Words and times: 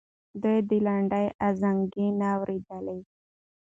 دوی 0.41 0.59
د 0.69 0.71
لنډۍ 0.85 1.25
ازانګې 1.47 2.07
نه 2.19 2.27
اورېدلې. 2.37 2.99